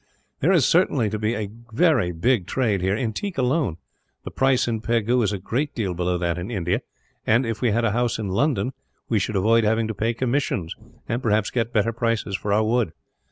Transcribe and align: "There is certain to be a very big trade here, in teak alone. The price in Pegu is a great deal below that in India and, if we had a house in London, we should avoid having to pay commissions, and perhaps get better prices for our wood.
"There 0.39 0.51
is 0.51 0.65
certain 0.65 1.11
to 1.11 1.19
be 1.19 1.35
a 1.35 1.51
very 1.71 2.11
big 2.11 2.47
trade 2.47 2.81
here, 2.81 2.95
in 2.95 3.13
teak 3.13 3.37
alone. 3.37 3.77
The 4.23 4.31
price 4.31 4.67
in 4.67 4.81
Pegu 4.81 5.21
is 5.21 5.31
a 5.31 5.37
great 5.37 5.75
deal 5.75 5.93
below 5.93 6.17
that 6.17 6.39
in 6.39 6.49
India 6.49 6.81
and, 7.23 7.45
if 7.45 7.61
we 7.61 7.69
had 7.69 7.85
a 7.85 7.91
house 7.91 8.17
in 8.17 8.29
London, 8.29 8.71
we 9.09 9.19
should 9.19 9.35
avoid 9.35 9.63
having 9.63 9.87
to 9.89 9.93
pay 9.93 10.15
commissions, 10.15 10.73
and 11.07 11.21
perhaps 11.21 11.51
get 11.51 11.71
better 11.71 11.93
prices 11.93 12.35
for 12.35 12.51
our 12.51 12.63
wood. 12.63 12.93